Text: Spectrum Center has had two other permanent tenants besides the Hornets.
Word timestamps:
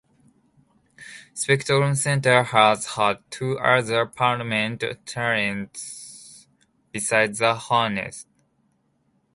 Spectrum 1.35 1.93
Center 1.93 2.41
has 2.41 2.87
had 2.95 3.19
two 3.29 3.59
other 3.59 4.07
permanent 4.07 4.83
tenants 5.05 6.47
besides 6.91 7.37
the 7.37 7.53
Hornets. 7.53 8.25